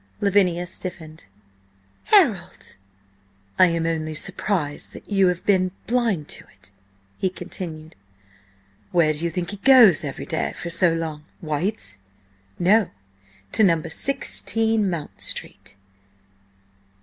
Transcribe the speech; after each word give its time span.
Lavinia 0.19 0.65
stiffened. 0.65 1.27
"Harold!" 2.05 2.75
"I 3.59 3.67
am 3.67 3.85
only 3.85 4.15
surprised 4.15 4.93
that 4.93 5.07
you 5.07 5.27
have 5.27 5.45
been 5.45 5.73
blind 5.85 6.27
to 6.29 6.43
it," 6.59 6.71
he 7.17 7.29
continued. 7.29 7.95
"Where 8.91 9.13
do 9.13 9.19
you 9.23 9.29
think 9.29 9.51
he 9.51 9.57
goes 9.57 10.03
every 10.03 10.25
day 10.25 10.53
for 10.53 10.71
so 10.71 10.91
long? 10.91 11.25
White's? 11.39 11.99
No. 12.57 12.89
To 13.51 13.89
16 13.91 14.89
Mount 14.89 15.21
Street! 15.21 15.75